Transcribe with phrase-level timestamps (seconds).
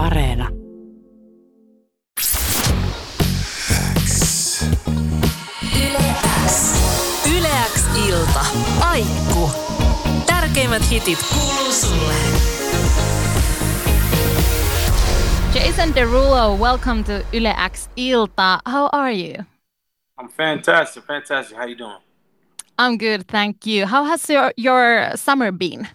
[0.00, 0.48] Areena.
[7.36, 8.40] Yleäks ilta.
[8.80, 9.50] Aikku.
[10.26, 12.14] Tärkeimmät hitit kuuluu sulle.
[15.54, 18.58] Jason Derulo, welcome to Yle X Ilta.
[18.66, 19.44] How are you?
[20.18, 21.56] I'm fantastic, fantastic.
[21.58, 22.00] How you doing?
[22.78, 23.86] I'm good, thank you.
[23.86, 25.88] How has your, your summer been?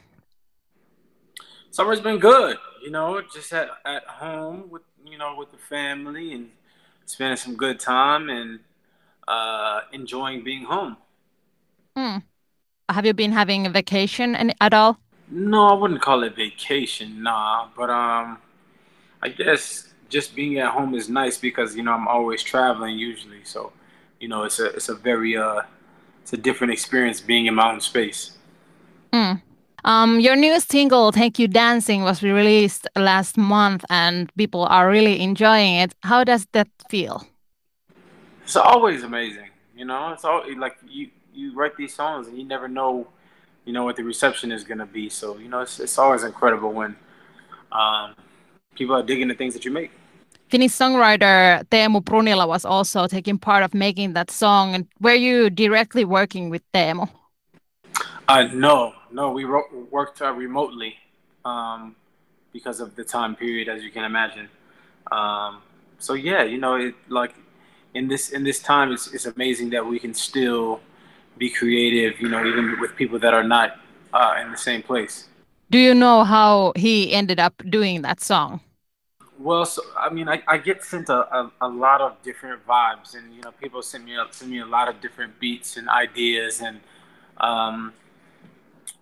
[1.72, 2.58] Summer's been good.
[2.86, 6.52] You know, just at, at home with you know with the family and
[7.06, 8.60] spending some good time and
[9.28, 10.96] uh, enjoying being home.
[11.98, 12.18] Hmm.
[12.88, 15.00] Have you been having a vacation any, at all?
[15.32, 17.70] No, I wouldn't call it vacation, nah.
[17.76, 18.38] But um,
[19.20, 23.44] I guess just being at home is nice because you know I'm always traveling usually,
[23.46, 23.74] so
[24.20, 25.64] you know it's a it's a very uh
[26.22, 28.38] it's a different experience being in my own space.
[29.12, 29.34] Hmm.
[29.86, 35.22] Um, your new single Take You Dancing" was released last month, and people are really
[35.22, 35.94] enjoying it.
[36.02, 37.28] How does that feel?
[38.44, 40.12] It's always amazing, you know.
[40.12, 43.08] It's all like you you write these songs and you never know,
[43.66, 45.08] you know, what the reception is gonna be.
[45.08, 46.96] So you know, it's it's always incredible when
[47.72, 48.16] um,
[48.74, 49.92] people are digging the things that you make.
[50.50, 54.74] Finnish songwriter Teemu Brunila was also taking part of making that song.
[54.74, 57.08] And were you directly working with Teemu?
[58.28, 60.98] Uh, no, no, we wrote, worked uh, remotely
[61.46, 61.96] um,
[62.52, 64.50] because of the time period, as you can imagine.
[65.12, 65.62] Um,
[65.98, 67.34] so yeah, you know, it like
[67.94, 70.82] in this in this time, it's it's amazing that we can still
[71.38, 72.20] be creative.
[72.20, 73.80] You know, even with people that are not
[74.14, 75.28] uh, in the same place.
[75.72, 78.60] Do you know how he ended up doing that song?
[79.40, 83.16] Well, so I mean, I, I get sent a, a, a lot of different vibes,
[83.16, 86.62] and you know, people send me send me a lot of different beats and ideas,
[86.62, 86.80] and
[87.38, 87.94] um,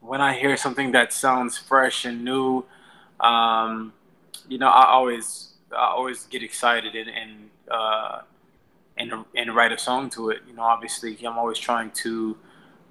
[0.03, 2.65] when I hear something that sounds fresh and new,
[3.19, 3.93] um,
[4.47, 8.21] you know, I always I always get excited and and uh,
[8.97, 10.41] and and write a song to it.
[10.47, 12.37] You know, obviously, I'm always trying to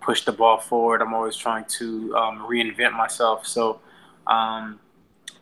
[0.00, 1.02] push the ball forward.
[1.02, 3.46] I'm always trying to um, reinvent myself.
[3.46, 3.80] So.
[4.26, 4.78] Um,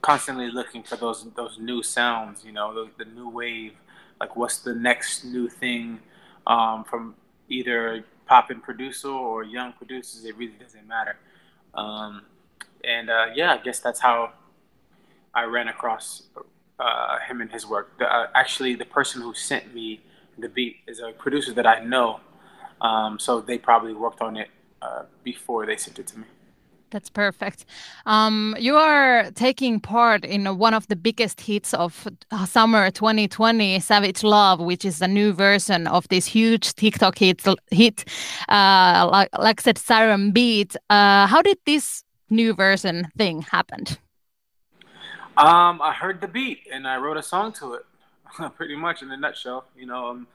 [0.02, 3.74] constantly looking for those those new sounds you know the, the new wave
[4.18, 6.00] like what's the next new thing
[6.46, 7.14] um, from
[7.50, 11.16] either pop and producer or young producers it really doesn't matter
[11.74, 12.22] um,
[12.84, 14.32] and uh, yeah, I guess that's how
[15.34, 16.22] I ran across
[16.78, 17.98] uh, him and his work.
[17.98, 20.00] The, uh, actually, the person who sent me
[20.38, 22.20] the beat is a producer that I know,
[22.80, 24.48] um, so they probably worked on it
[24.82, 26.26] uh, before they sent it to me.
[26.90, 27.64] That's perfect.
[28.06, 33.78] Um, you are taking part in one of the biggest hits of uh, summer 2020,
[33.80, 38.04] Savage Love, which is a new version of this huge TikTok hit, hit
[38.48, 40.74] uh, like, like said, Siren Beat.
[40.88, 43.84] Uh, how did this new version thing happen?
[45.36, 47.86] Um, I heard the beat and I wrote a song to it,
[48.56, 49.66] pretty much in a nutshell.
[49.76, 50.26] You know, um,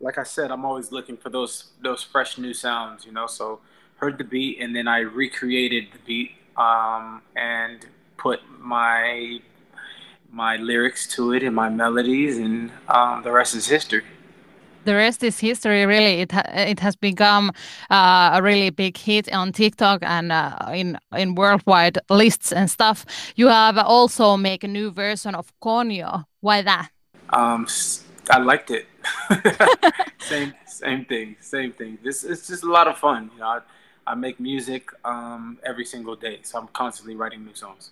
[0.00, 3.04] like I said, I'm always looking for those those fresh new sounds.
[3.06, 3.60] You know, so
[3.96, 9.40] heard the beat and then I recreated the beat um, and put my
[10.34, 14.02] my lyrics to it and my melodies, and um, the rest is history.
[14.84, 15.86] The rest is history.
[15.86, 17.52] Really, it ha it has become
[17.90, 23.06] uh, a really big hit on TikTok and uh, in in worldwide lists and stuff.
[23.36, 26.24] You have also make a new version of Coño.
[26.40, 26.88] Why that?
[27.30, 27.66] Um,
[28.30, 28.86] I liked it.
[30.18, 31.98] same same thing, same thing.
[32.02, 33.30] This it's just a lot of fun.
[33.34, 33.60] You know, I,
[34.06, 37.90] I make music um, every single day, so I'm constantly writing new songs.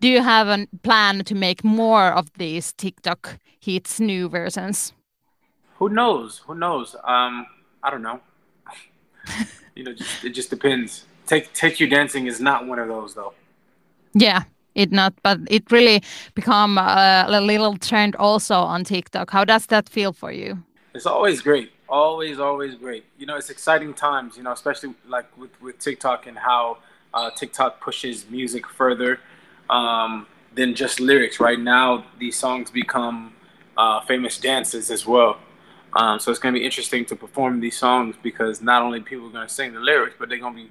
[0.00, 4.92] Do you have a plan to make more of these TikTok hits, new versions?
[5.78, 6.38] Who knows?
[6.46, 6.96] Who knows?
[7.04, 7.46] Um,
[7.82, 8.20] I don't know.
[9.74, 11.04] you know, just, it just depends.
[11.26, 13.34] Take take you dancing is not one of those though.
[14.14, 14.44] Yeah,
[14.74, 16.02] it not, but it really
[16.34, 19.30] become a, a little trend also on TikTok.
[19.30, 20.62] How does that feel for you?
[20.94, 23.04] It's always great always always great.
[23.18, 26.78] You know it's exciting times you know especially like with, with tiktok and how
[27.12, 29.20] uh, tiktok pushes music further
[29.68, 31.40] um, than just lyrics.
[31.40, 33.34] Right now these songs become
[33.76, 35.38] uh, famous dances as well.
[35.92, 39.26] Um, so it's going to be interesting to perform these songs because not only people
[39.26, 40.70] are going to sing the lyrics but they're going to be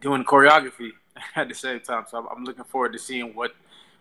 [0.00, 0.92] doing choreography
[1.36, 2.04] at the same time.
[2.08, 3.54] So i'm looking forward to seeing what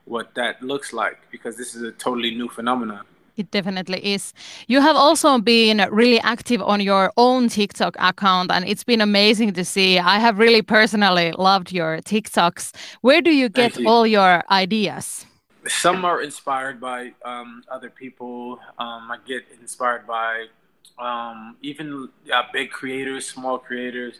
[0.06, 4.34] what that looks like because this is a totally new phenomenon it definitely is.
[4.68, 9.54] You have also been really active on your own TikTok account, and it's been amazing
[9.54, 10.00] to see.
[10.00, 12.76] I have really personally loved your TikToks.
[13.02, 13.88] Where do you get you.
[13.88, 15.26] all your ideas?
[15.68, 18.60] Some are inspired by um, other people.
[18.78, 20.48] Um, I get inspired by
[21.00, 24.20] um, even uh, big creators, small creators.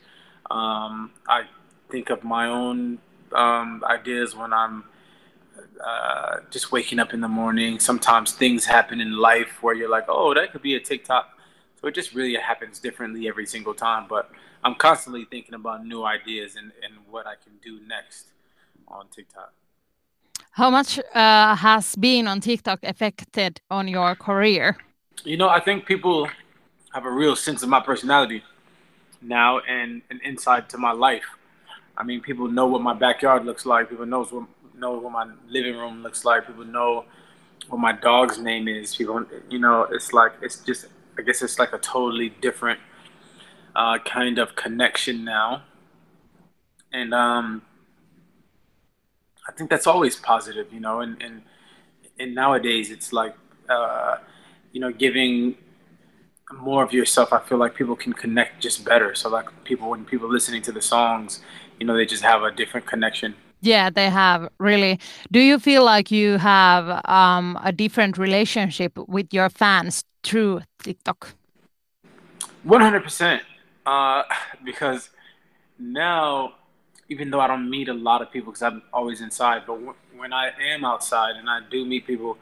[0.50, 1.44] Um, I
[1.90, 3.00] think of my own
[3.34, 4.86] um, ideas when I'm
[5.84, 7.80] uh, just waking up in the morning.
[7.80, 11.38] Sometimes things happen in life where you're like, oh, that could be a TikTok.
[11.80, 14.06] So it just really happens differently every single time.
[14.08, 14.32] But
[14.64, 18.28] I'm constantly thinking about new ideas and, and what I can do next
[18.88, 19.54] on TikTok.
[20.52, 24.78] How much uh, has being on TikTok affected on your career?
[25.24, 26.30] You know, I think people
[26.94, 28.44] have a real sense of my personality
[29.22, 31.26] now and an insight to my life.
[31.98, 33.90] I mean, people know what my backyard looks like.
[33.90, 34.46] People knows what
[34.78, 36.48] know what my living room looks like.
[36.48, 37.06] People know
[37.70, 38.96] what my dog's name is.
[38.96, 40.88] People, you know, it's like it's just.
[41.18, 42.80] I guess it's like a totally different
[43.76, 45.64] uh, kind of connection now,
[46.92, 47.62] and um,
[49.48, 51.02] I think that's always positive, you know.
[51.02, 51.44] And and
[52.20, 53.36] and nowadays it's like,
[53.70, 54.18] uh,
[54.72, 55.56] you know, giving
[56.54, 57.34] more of yourself.
[57.34, 59.16] I feel like people can connect just better.
[59.16, 61.42] So like people, when people listening to the songs,
[61.80, 63.36] you know, they just have a different connection.
[63.64, 65.00] Yeah, they have really.
[65.32, 71.36] Do you feel like you have um, a different relationship with your fans through TikTok?
[72.64, 73.42] One hundred percent.
[73.86, 74.24] Uh,
[74.66, 75.12] because
[75.80, 76.56] now,
[77.08, 79.96] even though I don't meet a lot of people because I'm always inside, but w-
[80.18, 82.38] when I am outside and I do meet people,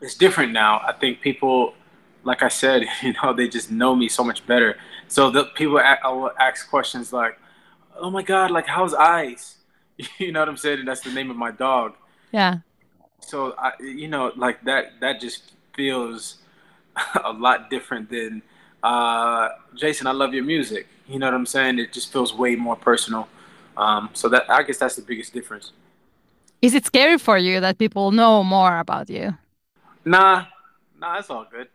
[0.00, 0.80] it's different now.
[0.86, 1.74] I think people,
[2.22, 4.78] like I said, you know, they just know me so much better.
[5.08, 7.40] So the people I will ask questions like,
[7.96, 9.56] "Oh my God, like how's Ice?"
[10.18, 10.80] You know what I'm saying?
[10.80, 11.94] And that's the name of my dog.
[12.32, 12.58] Yeah.
[13.20, 15.00] So I, you know, like that.
[15.00, 16.38] That just feels
[17.24, 18.42] a lot different than
[18.82, 20.06] uh, Jason.
[20.06, 20.86] I love your music.
[21.06, 21.78] You know what I'm saying?
[21.78, 23.28] It just feels way more personal.
[23.76, 25.72] Um, so that I guess that's the biggest difference.
[26.62, 29.36] Is it scary for you that people know more about you?
[30.04, 30.44] Nah,
[30.98, 31.68] nah, it's all good.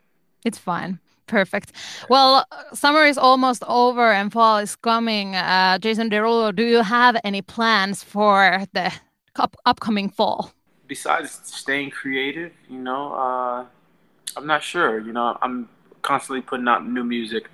[0.46, 1.00] It's fine.
[1.26, 1.72] Perfect.
[2.08, 5.34] Well, summer is almost over and fall is coming.
[5.34, 8.92] Uh, Jason Derulo, do you have any plans for the
[9.34, 10.52] up- upcoming fall?
[10.86, 13.64] Besides staying creative, you know, uh,
[14.36, 15.00] I'm not sure.
[15.00, 15.68] You know, I'm
[16.02, 17.50] constantly putting out new music.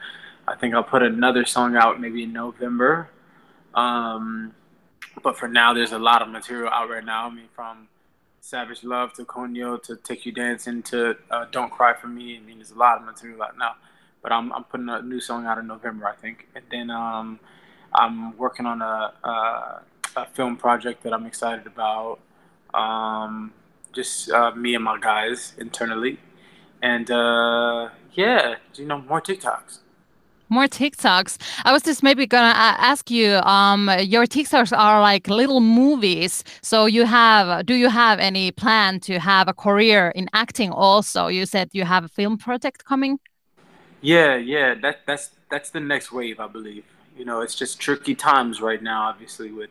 [0.46, 3.08] I think I'll put another song out maybe in November.
[3.74, 4.52] Um,
[5.22, 7.28] but for now, there's a lot of material out right now.
[7.28, 7.88] I mean, from
[8.44, 12.36] Savage Love to Coño to Take You Dancing to uh, Don't Cry for Me.
[12.36, 13.76] I mean, there's a lot of material out now.
[14.20, 16.48] But I'm, I'm putting a new song out in November, I think.
[16.56, 17.38] And then um,
[17.94, 19.82] I'm working on a, a,
[20.16, 22.18] a, film project that I'm excited about.
[22.74, 23.52] Um,
[23.92, 26.18] just uh, me and my guys internally.
[26.82, 29.78] And uh, yeah, you know, more TikToks
[30.52, 31.38] more TikToks.
[31.64, 33.36] I was just maybe gonna ask you.
[33.38, 36.44] Um, your TikToks are like little movies.
[36.62, 40.70] So you have, do you have any plan to have a career in acting?
[40.70, 43.18] Also, you said you have a film project coming.
[44.00, 44.74] Yeah, yeah.
[44.74, 46.84] That that's that's the next wave, I believe.
[47.16, 49.70] You know, it's just tricky times right now, obviously, with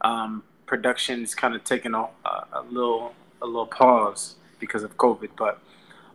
[0.00, 5.30] um, productions kind of taking a, a, a little a little pause because of COVID.
[5.36, 5.60] But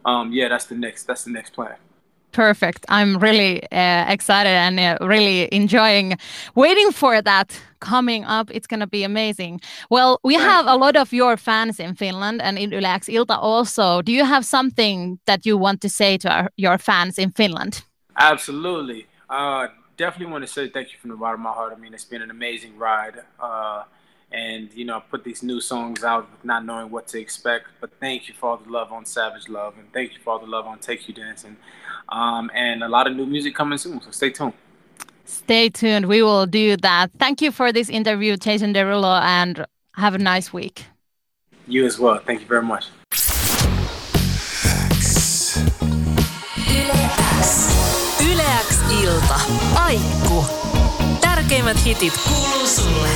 [0.05, 1.75] um, yeah, that's the next that's the next plan.
[2.31, 2.85] Perfect.
[2.89, 6.17] I'm really uh, excited and uh, really enjoying
[6.55, 8.51] waiting for that coming up.
[8.51, 9.61] It's going to be amazing.
[9.89, 13.37] Well, we have a lot of your fans in Finland and in Yle X Ilta
[13.37, 14.01] also.
[14.01, 17.83] Do you have something that you want to say to our, your fans in Finland?
[18.15, 19.07] Absolutely.
[19.29, 19.67] Uh,
[19.97, 21.73] definitely want to say thank you from the bottom of my heart.
[21.75, 23.23] I mean, it's been an amazing ride.
[24.31, 27.67] And you know put these new songs out with not knowing what to expect.
[27.81, 30.39] But thank you for all the love on savage love and thank you for all
[30.39, 31.57] the love on take you dancing.
[32.09, 34.53] Um, and a lot of new music coming soon so stay tuned.
[35.25, 36.05] Stay tuned.
[36.07, 37.11] We will do that.
[37.19, 39.65] Thank you for this interview jason derulo and
[39.95, 40.85] have a nice week.
[41.67, 42.19] You as well.
[42.19, 42.87] Thank you very much.
[48.19, 49.39] Yleäks ilta.
[49.75, 50.45] Aikku.
[51.21, 52.13] Tärkeimmät hitit.
[52.27, 53.09] Kuuluu sulle.